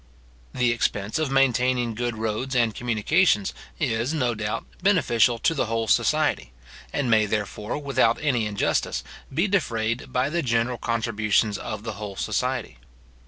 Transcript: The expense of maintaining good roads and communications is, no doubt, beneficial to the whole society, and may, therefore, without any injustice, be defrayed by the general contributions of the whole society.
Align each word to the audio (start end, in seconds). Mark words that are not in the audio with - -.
The 0.51 0.71
expense 0.71 1.19
of 1.19 1.29
maintaining 1.29 1.93
good 1.93 2.17
roads 2.17 2.55
and 2.55 2.73
communications 2.73 3.53
is, 3.79 4.15
no 4.15 4.33
doubt, 4.33 4.65
beneficial 4.81 5.37
to 5.37 5.53
the 5.53 5.67
whole 5.67 5.87
society, 5.87 6.53
and 6.91 7.07
may, 7.07 7.27
therefore, 7.27 7.77
without 7.77 8.17
any 8.19 8.47
injustice, 8.47 9.03
be 9.31 9.47
defrayed 9.47 10.11
by 10.11 10.31
the 10.31 10.41
general 10.41 10.79
contributions 10.79 11.55
of 11.59 11.83
the 11.83 11.93
whole 12.01 12.15
society. 12.15 12.79